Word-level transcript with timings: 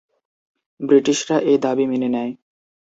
ব্রিটিশরা 0.79 1.37
এই 1.41 1.57
দাবি 1.57 1.85
মেনে 1.91 2.09
নেয়। 2.15 2.31